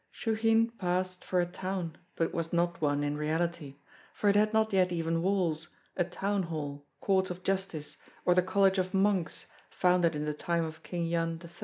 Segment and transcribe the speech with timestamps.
[0.11, 3.75] Shchuchyn passed for a town, but was not one in reality;
[4.15, 8.41] for it had not yet even walls, a town hall, courts of justice, or the
[8.41, 11.51] college of monks, founded in the time of King Yan III.